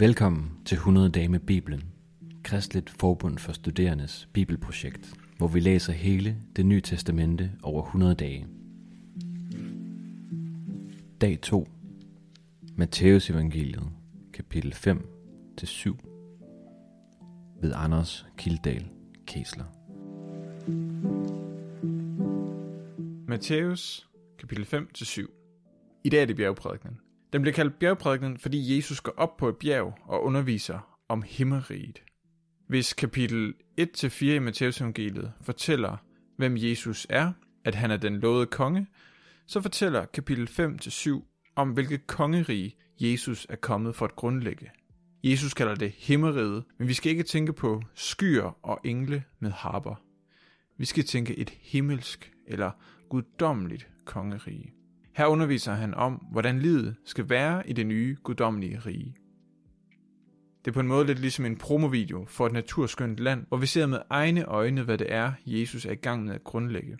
Velkommen 0.00 0.50
til 0.64 0.74
100 0.76 1.08
dage 1.10 1.28
med 1.28 1.40
Bibelen, 1.40 1.92
Kristligt 2.44 2.90
Forbund 2.90 3.38
for 3.38 3.52
Studerendes 3.52 4.28
Bibelprojekt, 4.32 5.14
hvor 5.38 5.48
vi 5.48 5.60
læser 5.60 5.92
hele 5.92 6.36
det 6.56 6.66
nye 6.66 6.80
testamente 6.80 7.50
over 7.62 7.82
100 7.82 8.14
dage. 8.14 8.46
Dag 11.20 11.40
2. 11.42 11.68
Matteus 12.76 13.30
evangeliet, 13.30 13.82
kapitel 14.32 14.74
5 14.74 15.08
til 15.56 15.68
7 15.68 15.96
ved 17.62 17.72
Anders 17.74 18.26
Kildal 18.38 18.88
Kæsler. 19.26 19.64
Matthæus 23.28 24.08
kapitel 24.38 24.64
5 24.64 24.88
til 24.94 25.06
7. 25.06 25.30
I 26.04 26.08
dag 26.08 26.22
er 26.22 26.26
det 26.26 26.36
bjergprædikenen. 26.36 27.00
Den 27.32 27.42
bliver 27.42 27.54
kaldt 27.54 27.78
bjergprædikenen, 27.78 28.38
fordi 28.38 28.76
Jesus 28.76 29.00
går 29.00 29.14
op 29.16 29.36
på 29.36 29.48
et 29.48 29.56
bjerg 29.56 29.98
og 30.04 30.24
underviser 30.24 30.98
om 31.08 31.22
himmeriget. 31.22 32.02
Hvis 32.68 32.92
kapitel 32.92 33.54
1-4 33.80 34.24
i 34.24 34.38
Matteus 34.38 34.80
evangeliet 34.80 35.32
fortæller, 35.40 35.96
hvem 36.36 36.56
Jesus 36.56 37.06
er, 37.10 37.32
at 37.64 37.74
han 37.74 37.90
er 37.90 37.96
den 37.96 38.16
lovede 38.16 38.46
konge, 38.46 38.86
så 39.46 39.60
fortæller 39.60 40.04
kapitel 40.04 40.48
5-7 40.48 41.52
om 41.56 41.70
hvilket 41.70 42.06
kongerige 42.06 42.76
Jesus 43.00 43.46
er 43.48 43.56
kommet 43.56 43.96
for 43.96 44.04
at 44.04 44.16
grundlægge. 44.16 44.70
Jesus 45.24 45.54
kalder 45.54 45.74
det 45.74 45.90
himmeriget, 45.90 46.64
men 46.78 46.88
vi 46.88 46.94
skal 46.94 47.10
ikke 47.10 47.22
tænke 47.22 47.52
på 47.52 47.82
skyer 47.94 48.58
og 48.62 48.80
engle 48.84 49.24
med 49.38 49.50
harper. 49.50 49.94
Vi 50.78 50.84
skal 50.84 51.04
tænke 51.04 51.36
et 51.36 51.50
himmelsk 51.50 52.32
eller 52.46 52.70
guddommeligt 53.08 53.88
kongerige. 54.04 54.72
Her 55.20 55.26
underviser 55.26 55.72
han 55.72 55.94
om, 55.94 56.12
hvordan 56.12 56.58
livet 56.58 56.96
skal 57.04 57.28
være 57.28 57.70
i 57.70 57.72
det 57.72 57.86
nye 57.86 58.16
guddommelige 58.22 58.78
rige. 58.78 59.16
Det 60.64 60.70
er 60.70 60.72
på 60.72 60.80
en 60.80 60.86
måde 60.86 61.06
lidt 61.06 61.18
ligesom 61.18 61.44
en 61.44 61.56
promovideo 61.56 62.24
for 62.28 62.46
et 62.46 62.52
naturskønt 62.52 63.20
land, 63.20 63.46
hvor 63.48 63.56
vi 63.56 63.66
ser 63.66 63.86
med 63.86 63.98
egne 64.10 64.44
øjne, 64.44 64.82
hvad 64.82 64.98
det 64.98 65.12
er, 65.12 65.32
Jesus 65.46 65.86
er 65.86 65.90
i 65.90 65.94
gang 65.94 66.24
med 66.24 66.34
at 66.34 66.44
grundlægge. 66.44 66.98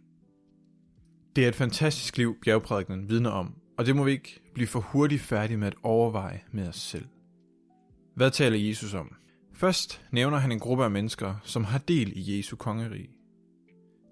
Det 1.37 1.45
er 1.45 1.49
et 1.49 1.55
fantastisk 1.55 2.17
liv, 2.17 2.37
bjergprædikenen 2.45 3.09
vidner 3.09 3.31
om, 3.31 3.55
og 3.79 3.87
det 3.87 3.97
må 3.97 4.05
vi 4.05 4.11
ikke 4.11 4.41
blive 4.55 4.67
for 4.67 4.81
hurtigt 4.81 5.23
færdige 5.23 5.57
med 5.57 5.67
at 5.67 5.77
overveje 5.83 6.41
med 6.53 6.69
os 6.69 6.77
selv. 6.77 7.07
Hvad 8.15 8.31
taler 8.31 8.59
Jesus 8.59 8.95
om? 8.95 9.15
Først 9.55 10.03
nævner 10.13 10.39
han 10.39 10.53
en 10.53 10.59
gruppe 10.59 10.85
af 10.85 10.91
mennesker, 10.91 11.35
som 11.45 11.65
har 11.65 11.79
del 11.79 12.13
i 12.17 12.37
Jesu 12.37 12.57
kongerige. 12.57 13.11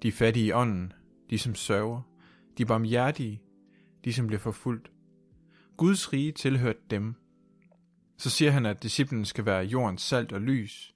De 0.02 0.12
fattige 0.12 0.46
i 0.46 0.52
ånden, 0.52 0.92
de 1.30 1.38
som 1.38 1.54
sørger, 1.54 2.02
de 2.58 2.64
barmhjertige, 2.64 3.42
de 4.04 4.12
som 4.12 4.26
bliver 4.26 4.40
forfulgt. 4.40 4.90
Guds 5.76 6.12
rige 6.12 6.32
tilhørte 6.32 6.80
dem. 6.90 7.14
Så 8.16 8.30
siger 8.30 8.50
han, 8.50 8.66
at 8.66 8.82
disciplen 8.82 9.24
skal 9.24 9.46
være 9.46 9.64
jordens 9.64 10.02
salt 10.02 10.32
og 10.32 10.40
lys. 10.40 10.94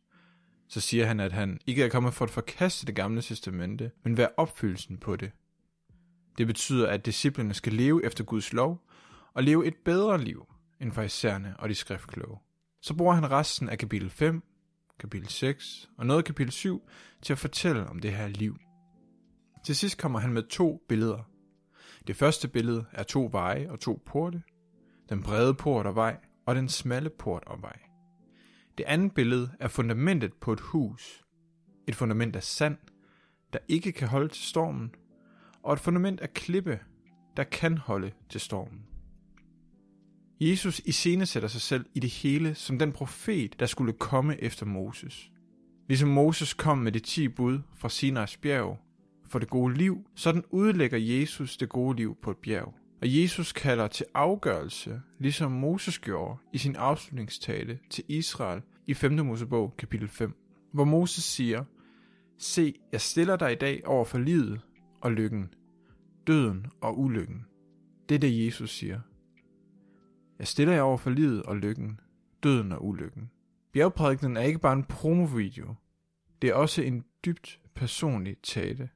Så 0.69 0.81
siger 0.81 1.07
han, 1.07 1.21
at 1.21 1.33
han 1.33 1.61
ikke 1.67 1.85
er 1.85 1.89
kommet 1.89 2.15
for 2.15 2.25
at 2.25 2.31
forkaste 2.31 2.87
det 2.87 2.97
gamle 2.97 3.23
testamente, 3.23 3.91
men 4.05 4.17
være 4.17 4.29
opfyldelsen 4.37 4.99
på 4.99 5.17
det. 5.17 5.31
Det 6.39 6.47
betyder, 6.47 6.89
at 6.89 7.07
disciplene 7.07 7.55
skal 7.55 7.73
leve 7.73 8.05
efter 8.05 8.25
Guds 8.25 8.53
lov, 8.53 8.89
og 9.35 9.43
leve 9.43 9.67
et 9.67 9.75
bedre 9.85 10.25
liv 10.25 10.47
end 10.81 10.93
farisæerne 10.93 11.55
og 11.59 11.69
de 11.69 11.75
skriftkloge. 11.75 12.39
Så 12.81 12.95
bruger 12.95 13.15
han 13.15 13.31
resten 13.31 13.69
af 13.69 13.79
kapitel 13.79 14.11
5, 14.11 14.43
kapitel 15.01 15.29
6 15.29 15.91
og 15.99 16.07
noget 16.07 16.21
af 16.21 16.25
kapitel 16.25 16.53
7 16.53 16.83
til 17.23 17.33
at 17.33 17.39
fortælle 17.39 17.87
om 17.87 17.99
det 17.99 18.13
her 18.13 18.29
liv. 18.29 18.57
Til 19.65 19.77
sidst 19.77 19.99
kommer 19.99 20.19
han 20.19 20.33
med 20.33 20.43
to 20.43 20.83
billeder. 20.89 21.32
Det 22.07 22.17
første 22.17 22.49
billede 22.49 22.85
er 22.93 23.03
to 23.03 23.29
veje 23.33 23.71
og 23.71 23.81
to 23.81 24.03
porte. 24.07 24.43
Den 25.09 25.23
brede 25.23 25.55
port 25.55 25.87
og 25.87 25.95
vej, 25.95 26.17
og 26.47 26.55
den 26.55 26.69
smalle 26.69 27.11
port 27.11 27.45
og 27.47 27.63
vej. 27.63 27.79
Det 28.79 28.85
andet 28.85 29.15
billede 29.15 29.51
er 29.61 29.69
fundamentet 29.69 30.33
på 30.35 30.53
et 30.53 30.61
hus. 30.61 31.25
Et 31.89 31.95
fundament 31.95 32.37
af 32.37 32.43
sand, 32.43 32.77
der 33.53 33.59
ikke 33.69 33.93
kan 33.93 34.09
holde 34.09 34.29
til 34.29 34.45
stormen, 34.45 34.95
og 35.63 35.73
et 35.73 35.81
fundament 35.81 36.21
af 36.21 36.35
klippe, 36.35 36.81
der 37.37 37.45
kan 37.45 37.79
holde 37.79 38.13
til 38.29 38.41
stormen. 38.41 38.87
Jesus 40.41 40.79
iscenesætter 40.79 41.49
sig 41.49 41.61
selv 41.61 41.87
i 41.95 42.01
det 42.01 42.11
hele 42.11 42.55
som 42.55 42.79
den 42.79 42.93
profet, 42.93 43.61
der 43.61 43.67
skulle 43.67 43.93
komme 43.93 44.41
efter 44.41 44.67
Moses. 44.67 45.31
Ligesom 45.89 46.09
Moses 46.09 46.55
kom 46.55 46.79
med 46.79 46.93
de 46.93 46.99
ti 46.99 47.29
bud 47.29 47.61
fra 47.75 47.89
Sinais 47.89 48.37
bjerg, 48.37 48.79
for 49.33 49.39
det 49.39 49.51
gode 49.51 49.75
liv, 49.75 50.07
sådan 50.15 50.45
udlægger 50.51 50.99
Jesus 50.99 51.57
det 51.57 51.69
gode 51.69 51.97
liv 51.97 52.17
på 52.23 52.31
et 52.31 52.37
bjerg. 52.37 52.75
Og 53.03 53.21
Jesus 53.21 53.53
kalder 53.53 53.89
til 53.89 54.07
afgørelse, 54.15 55.01
ligesom 55.19 55.53
Moses 55.53 55.99
gjorde 55.99 56.39
i 56.53 56.59
sin 56.59 56.77
afslutningstale 56.77 57.79
til 57.91 58.05
Israel 58.09 58.63
i 58.87 58.95
5. 58.95 59.13
Mosebog 59.13 59.75
kapitel 59.79 60.09
5, 60.09 60.35
hvor 60.73 60.85
Moses 60.85 61.25
siger, 61.25 61.65
Se, 62.39 62.75
jeg 62.93 63.01
stiller 63.01 63.37
dig 63.37 63.53
i 63.53 63.55
dag 63.55 63.87
over 63.87 64.05
for 64.05 64.19
livet 64.19 64.61
og 65.01 65.13
lykken, 65.13 65.55
døden 66.27 66.67
og 66.81 66.99
ulykken. 66.99 67.45
Det 68.09 68.15
er 68.15 68.19
det, 68.19 68.47
Jesus 68.47 68.71
siger. 68.71 69.01
Jeg 70.39 70.47
stiller 70.47 70.75
jer 70.75 70.83
over 70.83 70.97
for 70.97 71.11
livet 71.11 71.43
og 71.43 71.57
lykken, 71.57 72.01
døden 72.43 72.73
og 72.73 72.87
ulykken. 72.87 73.31
Bjergprædikenen 73.73 74.37
er 74.37 74.43
ikke 74.43 74.59
bare 74.59 74.73
en 74.73 74.85
promovideo. 74.85 75.75
Det 76.43 76.51
er 76.51 76.55
også 76.55 76.83
en 76.83 77.05
dybt 77.25 77.61
personlig 77.75 78.37
tale. 78.43 78.89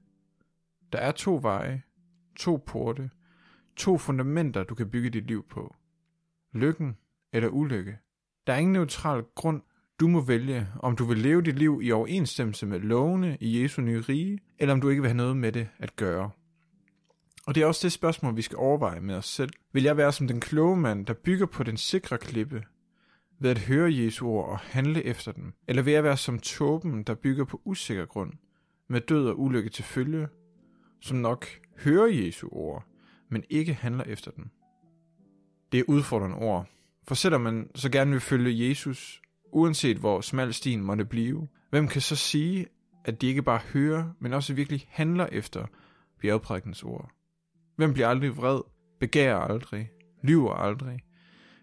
Der 0.96 1.02
er 1.02 1.12
to 1.12 1.38
veje, 1.42 1.82
to 2.36 2.62
porte, 2.66 3.10
to 3.76 3.98
fundamenter, 3.98 4.64
du 4.64 4.74
kan 4.74 4.90
bygge 4.90 5.10
dit 5.10 5.26
liv 5.26 5.48
på. 5.48 5.74
Lykken 6.54 6.96
eller 7.32 7.48
ulykke. 7.48 7.98
Der 8.46 8.52
er 8.52 8.56
ingen 8.56 8.72
neutral 8.72 9.24
grund. 9.34 9.62
Du 10.00 10.08
må 10.08 10.20
vælge, 10.20 10.68
om 10.80 10.96
du 10.96 11.04
vil 11.04 11.18
leve 11.18 11.42
dit 11.42 11.58
liv 11.58 11.80
i 11.82 11.92
overensstemmelse 11.92 12.66
med 12.66 12.80
lovene 12.80 13.36
i 13.40 13.62
Jesu 13.62 13.82
nye 13.82 14.00
rige, 14.00 14.38
eller 14.58 14.74
om 14.74 14.80
du 14.80 14.88
ikke 14.88 15.02
vil 15.02 15.08
have 15.08 15.16
noget 15.16 15.36
med 15.36 15.52
det 15.52 15.68
at 15.78 15.96
gøre. 15.96 16.30
Og 17.46 17.54
det 17.54 17.62
er 17.62 17.66
også 17.66 17.86
det 17.86 17.92
spørgsmål, 17.92 18.36
vi 18.36 18.42
skal 18.42 18.58
overveje 18.58 19.00
med 19.00 19.14
os 19.14 19.26
selv. 19.26 19.50
Vil 19.72 19.82
jeg 19.82 19.96
være 19.96 20.12
som 20.12 20.28
den 20.28 20.40
kloge 20.40 20.76
mand, 20.76 21.06
der 21.06 21.14
bygger 21.14 21.46
på 21.46 21.62
den 21.62 21.76
sikre 21.76 22.18
klippe, 22.18 22.64
ved 23.38 23.50
at 23.50 23.58
høre 23.58 23.94
Jesu 23.94 24.26
ord 24.26 24.48
og 24.48 24.58
handle 24.58 25.04
efter 25.04 25.32
dem? 25.32 25.52
Eller 25.68 25.82
vil 25.82 25.92
jeg 25.92 26.04
være 26.04 26.16
som 26.16 26.38
tåben, 26.38 27.02
der 27.02 27.14
bygger 27.14 27.44
på 27.44 27.60
usikker 27.64 28.06
grund, 28.06 28.32
med 28.88 29.00
død 29.00 29.28
og 29.28 29.40
ulykke 29.40 29.70
til 29.70 29.84
følge, 29.84 30.28
som 31.00 31.16
nok 31.16 31.46
hører 31.78 32.06
Jesu 32.06 32.48
ord, 32.52 32.84
men 33.28 33.44
ikke 33.50 33.74
handler 33.74 34.04
efter 34.04 34.30
dem. 34.30 34.50
Det 35.72 35.80
er 35.80 35.84
udfordrende 35.88 36.36
ord, 36.36 36.68
for 37.08 37.14
selvom 37.14 37.40
man 37.40 37.70
så 37.74 37.90
gerne 37.90 38.10
vil 38.10 38.20
følge 38.20 38.68
Jesus, 38.68 39.22
uanset 39.52 39.96
hvor 39.96 40.20
smal 40.20 40.54
stien 40.54 40.80
måtte 40.80 41.04
blive, 41.04 41.48
hvem 41.70 41.88
kan 41.88 42.00
så 42.00 42.16
sige, 42.16 42.66
at 43.04 43.20
de 43.20 43.26
ikke 43.26 43.42
bare 43.42 43.60
hører, 43.72 44.10
men 44.20 44.32
også 44.32 44.54
virkelig 44.54 44.86
handler 44.88 45.26
efter 45.32 45.66
bjergprædikens 46.20 46.82
ord? 46.82 47.10
Hvem 47.76 47.92
bliver 47.92 48.08
aldrig 48.08 48.36
vred, 48.36 48.60
begærer 49.00 49.36
aldrig, 49.36 49.90
lyver 50.22 50.54
aldrig, 50.54 51.00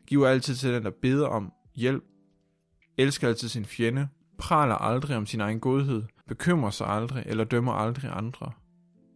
giver 0.07 0.27
altid 0.27 0.55
til 0.55 0.73
den, 0.73 0.83
der 0.83 0.91
beder 1.01 1.27
om 1.27 1.53
hjælp, 1.75 2.03
elsker 2.97 3.27
altid 3.27 3.47
sin 3.47 3.65
fjende, 3.65 4.07
praler 4.37 4.75
aldrig 4.75 5.17
om 5.17 5.25
sin 5.25 5.41
egen 5.41 5.59
godhed, 5.59 6.03
bekymrer 6.27 6.69
sig 6.69 6.87
aldrig 6.87 7.23
eller 7.27 7.43
dømmer 7.43 7.73
aldrig 7.73 8.11
andre– 8.13 8.51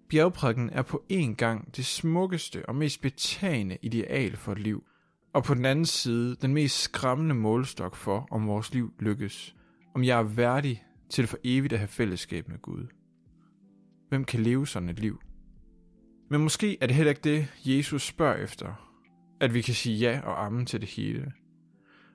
Bjergprædiken 0.10 0.70
er 0.70 0.82
på 0.82 1.04
en 1.10 1.36
gang 1.36 1.76
det 1.76 1.86
smukkeste 1.86 2.70
og 2.70 2.76
mest 2.76 3.02
betagende 3.02 3.78
ideal 3.82 4.38
for 4.38 4.52
et 4.52 4.60
liv, 4.60 4.84
og 5.34 5.44
på 5.44 5.54
den 5.54 5.66
anden 5.66 5.86
side 5.86 6.36
den 6.36 6.54
mest 6.54 6.82
skræmmende 6.82 7.36
målstok 7.36 7.96
for, 7.96 8.28
om 8.32 8.48
vores 8.48 8.74
liv 8.74 8.94
lykkes, 9.00 9.56
om 9.96 10.04
jeg 10.04 10.20
er 10.20 10.24
værdig 10.24 10.84
til 11.10 11.28
for 11.28 11.38
evigt 11.44 11.74
at 11.74 11.80
have 11.80 11.88
fællesskab 11.88 12.48
med 12.50 12.62
Gud. 12.62 12.88
Hvem 14.10 14.26
kan 14.26 14.40
leve 14.40 14.68
sådan 14.68 14.90
et 14.90 15.00
liv? 15.00 15.22
Men 16.30 16.42
måske 16.42 16.78
er 16.82 16.88
det 16.88 16.96
heller 16.96 17.12
ikke 17.12 17.22
det, 17.24 17.48
Jesus 17.66 18.08
spørger 18.08 18.36
efter, 18.44 18.94
at 19.40 19.54
vi 19.54 19.62
kan 19.62 19.74
sige 19.74 19.98
ja 19.98 20.22
og 20.24 20.46
amen 20.46 20.66
til 20.66 20.82
det 20.82 20.90
hele. 20.90 21.32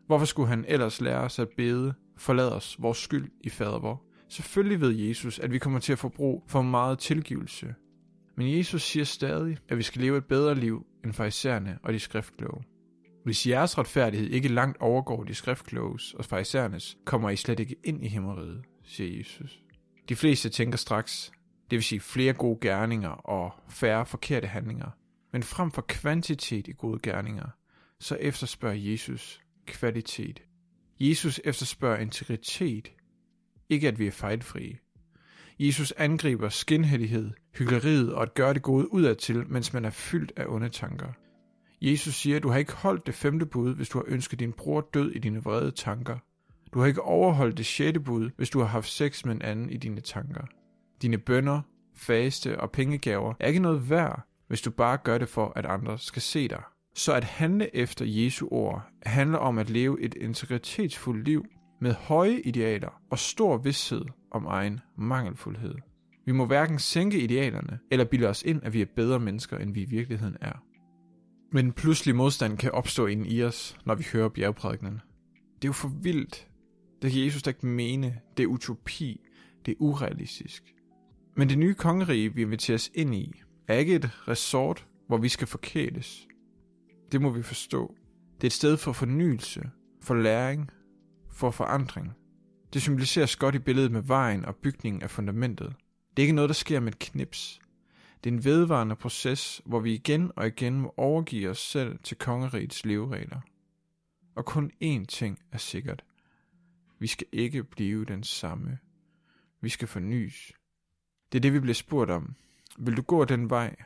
Hvorfor 0.06 0.26
skulle 0.26 0.48
han 0.48 0.64
ellers 0.68 1.00
lære 1.00 1.20
os 1.20 1.38
at 1.38 1.48
bede, 1.56 1.94
forlade 2.16 2.54
os 2.54 2.76
vores 2.80 2.98
skyld 2.98 3.30
i 3.40 3.48
fadervor? 3.48 4.02
Selvfølgelig 4.28 4.80
ved 4.80 4.90
Jesus, 4.90 5.38
at 5.38 5.52
vi 5.52 5.58
kommer 5.58 5.78
til 5.78 5.92
at 5.92 5.98
få 5.98 6.08
brug 6.08 6.44
for 6.46 6.62
meget 6.62 6.98
tilgivelse, 6.98 7.74
men 8.42 8.56
Jesus 8.56 8.82
siger 8.82 9.04
stadig, 9.04 9.58
at 9.68 9.78
vi 9.78 9.82
skal 9.82 10.02
leve 10.02 10.18
et 10.18 10.24
bedre 10.24 10.54
liv 10.54 10.86
end 11.04 11.12
farisæerne 11.12 11.78
og 11.82 11.92
de 11.92 11.98
skriftkloge. 11.98 12.64
Hvis 13.24 13.46
jeres 13.46 13.78
retfærdighed 13.78 14.28
ikke 14.30 14.48
langt 14.48 14.80
overgår 14.80 15.24
de 15.24 15.34
skriftkloges 15.34 16.14
og 16.14 16.24
farisæernes, 16.24 16.96
kommer 17.04 17.30
I 17.30 17.36
slet 17.36 17.60
ikke 17.60 17.76
ind 17.84 18.04
i 18.04 18.08
himmeriget, 18.08 18.64
siger 18.84 19.18
Jesus. 19.18 19.62
De 20.08 20.16
fleste 20.16 20.48
tænker 20.48 20.78
straks, 20.78 21.32
det 21.70 21.76
vil 21.76 21.82
sige 21.82 22.00
flere 22.00 22.32
gode 22.32 22.58
gerninger 22.60 23.08
og 23.08 23.52
færre 23.68 24.06
forkerte 24.06 24.46
handlinger. 24.46 24.90
Men 25.32 25.42
frem 25.42 25.70
for 25.70 25.84
kvantitet 25.88 26.68
i 26.68 26.72
gode 26.72 27.00
gerninger, 27.02 27.48
så 28.00 28.16
efterspørger 28.20 28.76
Jesus 28.76 29.40
kvalitet. 29.66 30.42
Jesus 31.00 31.40
efterspørger 31.44 31.98
integritet, 31.98 32.92
ikke 33.68 33.88
at 33.88 33.98
vi 33.98 34.06
er 34.06 34.10
fejlfrie. 34.10 34.78
Jesus 35.58 35.92
angriber 35.96 36.48
skinhellighed, 36.48 37.30
hyggeleriet 37.54 38.14
og 38.14 38.22
at 38.22 38.34
gøre 38.34 38.54
det 38.54 38.62
gode 38.62 38.92
udadtil, 38.92 39.44
mens 39.48 39.72
man 39.72 39.84
er 39.84 39.90
fyldt 39.90 40.32
af 40.36 40.44
onde 40.48 40.68
tanker. 40.68 41.08
Jesus 41.82 42.14
siger, 42.14 42.38
du 42.38 42.48
har 42.48 42.58
ikke 42.58 42.72
holdt 42.72 43.06
det 43.06 43.14
femte 43.14 43.46
bud, 43.46 43.74
hvis 43.74 43.88
du 43.88 43.98
har 43.98 44.04
ønsket 44.08 44.40
din 44.40 44.52
bror 44.52 44.88
død 44.94 45.10
i 45.10 45.18
dine 45.18 45.42
vrede 45.42 45.70
tanker. 45.70 46.18
Du 46.74 46.80
har 46.80 46.86
ikke 46.86 47.02
overholdt 47.02 47.58
det 47.58 47.66
sjette 47.66 48.00
bud, 48.00 48.30
hvis 48.36 48.50
du 48.50 48.58
har 48.58 48.66
haft 48.66 48.88
sex 48.88 49.24
med 49.24 49.34
en 49.34 49.42
anden 49.42 49.70
i 49.70 49.76
dine 49.76 50.00
tanker. 50.00 50.42
Dine 51.02 51.18
bønder, 51.18 51.60
faste 51.94 52.60
og 52.60 52.70
pengegaver 52.70 53.34
er 53.40 53.48
ikke 53.48 53.60
noget 53.60 53.90
værd, 53.90 54.26
hvis 54.48 54.60
du 54.60 54.70
bare 54.70 54.96
gør 54.96 55.18
det 55.18 55.28
for, 55.28 55.52
at 55.56 55.66
andre 55.66 55.98
skal 55.98 56.22
se 56.22 56.48
dig. 56.48 56.62
Så 56.94 57.14
at 57.14 57.24
handle 57.24 57.76
efter 57.76 58.04
Jesu 58.04 58.48
ord 58.50 58.82
handler 59.06 59.38
om 59.38 59.58
at 59.58 59.70
leve 59.70 60.00
et 60.00 60.14
integritetsfuldt 60.14 61.24
liv 61.24 61.46
med 61.82 61.94
høje 61.94 62.40
idealer 62.40 63.02
og 63.10 63.18
stor 63.18 63.56
vidsthed 63.56 64.04
om 64.30 64.46
egen 64.46 64.80
mangelfuldhed. 64.96 65.74
Vi 66.26 66.32
må 66.32 66.46
hverken 66.46 66.78
sænke 66.78 67.20
idealerne 67.20 67.78
eller 67.90 68.04
bilde 68.04 68.28
os 68.28 68.42
ind, 68.42 68.60
at 68.64 68.72
vi 68.72 68.80
er 68.80 68.86
bedre 68.96 69.20
mennesker, 69.20 69.58
end 69.58 69.74
vi 69.74 69.82
i 69.82 69.88
virkeligheden 69.88 70.36
er. 70.40 70.64
Men 71.52 71.72
pludselig 71.72 72.16
modstand 72.16 72.58
kan 72.58 72.72
opstå 72.72 73.06
inden 73.06 73.26
i 73.26 73.42
os, 73.42 73.76
når 73.86 73.94
vi 73.94 74.06
hører 74.12 74.28
bjergprædikkenen. 74.28 75.00
Det 75.56 75.64
er 75.64 75.68
jo 75.68 75.72
for 75.72 75.88
vildt. 75.88 76.48
Det 77.02 77.12
kan 77.12 77.24
Jesus 77.24 77.42
da 77.42 77.50
ikke 77.50 77.66
mene. 77.66 78.20
Det 78.36 78.42
er 78.42 78.46
utopi. 78.46 79.20
Det 79.66 79.72
er 79.72 79.76
urealistisk. 79.80 80.74
Men 81.36 81.48
det 81.48 81.58
nye 81.58 81.74
kongerige, 81.74 82.34
vi 82.34 82.42
inviteres 82.42 82.90
ind 82.94 83.14
i, 83.14 83.42
er 83.68 83.74
ikke 83.74 83.94
et 83.94 84.28
resort, 84.28 84.86
hvor 85.08 85.16
vi 85.16 85.28
skal 85.28 85.46
forkæles. 85.46 86.26
Det 87.12 87.22
må 87.22 87.30
vi 87.30 87.42
forstå. 87.42 87.94
Det 88.34 88.44
er 88.44 88.48
et 88.48 88.52
sted 88.52 88.76
for 88.76 88.92
fornyelse, 88.92 89.70
for 90.02 90.14
læring, 90.14 90.70
for 91.42 91.50
forandring. 91.50 92.12
Det 92.72 92.82
symboliseres 92.82 93.36
godt 93.36 93.54
i 93.54 93.58
billedet 93.58 93.92
med 93.92 94.02
vejen 94.02 94.44
og 94.44 94.56
bygningen 94.56 95.02
af 95.02 95.10
fundamentet. 95.10 95.74
Det 96.10 96.22
er 96.22 96.24
ikke 96.24 96.34
noget, 96.34 96.48
der 96.48 96.54
sker 96.54 96.80
med 96.80 96.92
et 96.92 96.98
knips. 96.98 97.60
Det 98.24 98.30
er 98.30 98.34
en 98.34 98.44
vedvarende 98.44 98.96
proces, 98.96 99.62
hvor 99.64 99.80
vi 99.80 99.94
igen 99.94 100.32
og 100.36 100.46
igen 100.46 100.80
må 100.80 100.94
overgive 100.96 101.50
os 101.50 101.58
selv 101.58 101.98
til 102.02 102.16
kongerigets 102.16 102.84
leveregler. 102.84 103.40
Og 104.34 104.44
kun 104.44 104.70
én 104.84 105.04
ting 105.04 105.38
er 105.52 105.58
sikkert. 105.58 106.04
Vi 106.98 107.06
skal 107.06 107.26
ikke 107.32 107.64
blive 107.64 108.04
den 108.04 108.22
samme. 108.22 108.78
Vi 109.60 109.68
skal 109.68 109.88
fornyes. 109.88 110.52
Det 111.32 111.38
er 111.38 111.42
det, 111.42 111.52
vi 111.52 111.60
bliver 111.60 111.74
spurgt 111.74 112.10
om. 112.10 112.34
Vil 112.78 112.96
du 112.96 113.02
gå 113.02 113.24
den 113.24 113.50
vej? 113.50 113.76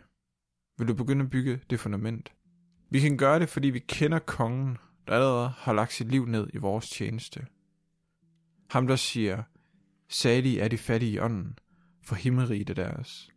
Vil 0.79 0.89
du 0.89 0.95
begynde 0.95 1.25
at 1.25 1.31
bygge 1.31 1.61
det 1.71 1.81
fundament? 1.81 2.33
Vi 2.91 3.01
kan 3.01 3.17
gøre 3.17 3.39
det, 3.39 3.49
fordi 3.49 3.71
vi 3.71 3.79
kender 3.79 4.19
kongen, 4.19 4.79
der 5.07 5.15
allerede 5.15 5.49
har 5.49 5.73
lagt 5.73 5.93
sit 5.93 6.09
liv 6.09 6.27
ned 6.27 6.49
i 6.55 6.59
vores 6.59 6.91
tjeneste. 6.91 7.47
Ham, 8.71 8.87
der 8.87 8.97
siger, 8.97 9.43
salige 10.09 10.61
er 10.61 10.69
de 10.69 10.79
fattige 10.79 11.13
i 11.13 11.19
ånden, 11.19 11.59
for 12.03 12.15
himmeriget 12.15 12.71
er 12.71 12.75
deres. 12.75 13.31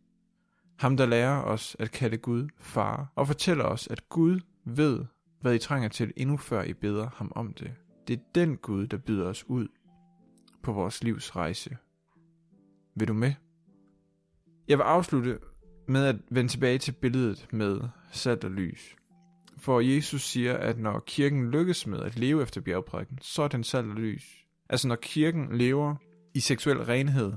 Ham, 0.79 0.97
der 0.97 1.05
lærer 1.05 1.41
os 1.41 1.75
at 1.79 1.91
kalde 1.91 2.17
Gud 2.17 2.47
far, 2.57 3.11
og 3.15 3.27
fortæller 3.27 3.63
os, 3.63 3.87
at 3.87 4.09
Gud 4.09 4.39
ved, 4.65 5.05
hvad 5.41 5.55
I 5.55 5.59
trænger 5.59 5.89
til, 5.89 6.13
endnu 6.17 6.37
før 6.37 6.63
I 6.63 6.73
beder 6.73 7.09
ham 7.15 7.31
om 7.35 7.53
det. 7.53 7.73
Det 8.07 8.19
er 8.19 8.23
den 8.35 8.57
Gud, 8.57 8.87
der 8.87 8.97
byder 8.97 9.25
os 9.25 9.49
ud 9.49 9.67
på 10.63 10.73
vores 10.73 11.03
livs 11.03 11.35
rejse. 11.35 11.77
Vil 12.95 13.07
du 13.07 13.13
med? 13.13 13.33
Jeg 14.67 14.77
vil 14.77 14.83
afslutte 14.83 15.39
med 15.87 16.05
at 16.05 16.15
vende 16.31 16.51
tilbage 16.51 16.77
til 16.77 16.91
billedet 16.91 17.47
med 17.51 17.79
salt 18.11 18.43
og 18.43 18.51
lys. 18.51 18.95
For 19.59 19.79
Jesus 19.79 20.21
siger, 20.21 20.57
at 20.57 20.79
når 20.79 21.03
kirken 21.07 21.51
lykkes 21.51 21.87
med 21.87 21.99
at 21.99 22.19
leve 22.19 22.43
efter 22.43 22.61
bjergprædiken, 22.61 23.19
så 23.21 23.41
er 23.41 23.47
den 23.47 23.63
salt 23.63 23.87
og 23.87 23.95
lys. 23.95 24.45
Altså 24.69 24.87
når 24.87 24.95
kirken 24.95 25.57
lever 25.57 25.95
i 26.33 26.39
seksuel 26.39 26.77
renhed, 26.77 27.33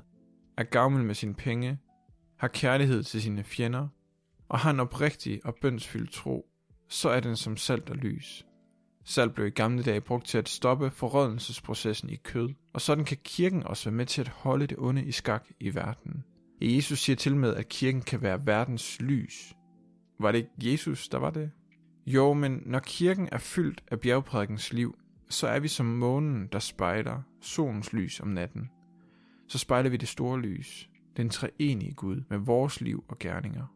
er 0.56 0.62
gavmild 0.62 1.04
med 1.04 1.14
sine 1.14 1.34
penge, 1.34 1.78
har 2.38 2.48
kærlighed 2.48 3.02
til 3.02 3.22
sine 3.22 3.44
fjender, 3.44 3.88
og 4.48 4.58
har 4.58 4.70
en 4.70 4.80
oprigtig 4.80 5.40
og 5.44 5.54
bønsfyldt 5.54 6.12
tro, 6.12 6.46
så 6.88 7.08
er 7.08 7.20
den 7.20 7.36
som 7.36 7.56
salt 7.56 7.90
og 7.90 7.96
lys. 7.96 8.46
Salt 9.04 9.34
blev 9.34 9.46
i 9.46 9.50
gamle 9.50 9.82
dage 9.82 10.00
brugt 10.00 10.26
til 10.26 10.38
at 10.38 10.48
stoppe 10.48 10.90
forrådelsesprocessen 10.90 12.10
i 12.10 12.16
kød, 12.16 12.48
og 12.72 12.80
sådan 12.80 13.04
kan 13.04 13.18
kirken 13.24 13.62
også 13.62 13.90
være 13.90 13.96
med 13.96 14.06
til 14.06 14.20
at 14.20 14.28
holde 14.28 14.66
det 14.66 14.78
onde 14.78 15.04
i 15.04 15.12
skak 15.12 15.44
i 15.60 15.74
verden. 15.74 16.24
Jesus 16.60 16.98
siger 16.98 17.16
til 17.16 17.36
med, 17.36 17.54
at 17.54 17.68
kirken 17.68 18.02
kan 18.02 18.22
være 18.22 18.46
verdens 18.46 19.00
lys. 19.00 19.54
Var 20.20 20.32
det 20.32 20.38
ikke 20.38 20.72
Jesus, 20.72 21.08
der 21.08 21.18
var 21.18 21.30
det? 21.30 21.50
Jo, 22.06 22.32
men 22.32 22.62
når 22.66 22.78
kirken 22.78 23.28
er 23.32 23.38
fyldt 23.38 23.82
af 23.90 24.00
bjergprædikens 24.00 24.72
liv, 24.72 24.98
så 25.28 25.46
er 25.46 25.60
vi 25.60 25.68
som 25.68 25.86
månen, 25.86 26.48
der 26.52 26.58
spejler 26.58 27.22
solens 27.40 27.92
lys 27.92 28.20
om 28.20 28.28
natten. 28.28 28.70
Så 29.48 29.58
spejler 29.58 29.90
vi 29.90 29.96
det 29.96 30.08
store 30.08 30.40
lys, 30.40 30.90
den 31.16 31.28
treenige 31.28 31.94
Gud 31.94 32.22
med 32.30 32.38
vores 32.38 32.80
liv 32.80 33.04
og 33.08 33.18
gerninger. 33.18 33.66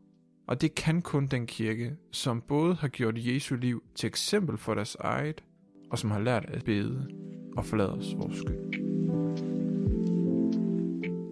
Og 0.47 0.61
det 0.61 0.75
kan 0.75 1.03
kun 1.03 1.27
den 1.27 1.47
kirke, 1.47 1.97
som 2.11 2.41
både 2.41 2.75
har 2.75 2.89
gjort 2.89 3.15
Jesu 3.17 3.57
liv 3.57 3.83
til 3.95 4.07
eksempel 4.07 4.59
for 4.59 4.75
deres 4.75 4.97
eget, 5.01 5.45
og 5.91 5.99
som 5.99 6.11
har 6.11 6.21
lært 6.21 6.45
at 6.49 6.65
bede 6.65 7.09
og 7.57 7.65
forlade 7.65 7.93
os 7.93 8.15
vores 8.17 8.37
skyld. 8.37 8.87